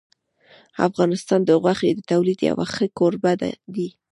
افغانستان 0.87 1.39
د 1.45 1.49
غوښې 1.63 1.89
د 1.95 1.99
تولید 2.11 2.39
یو 2.49 2.57
ښه 2.73 2.85
کوربه 2.97 3.31
دی. 3.75 3.87